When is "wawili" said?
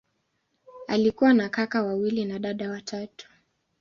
1.83-2.25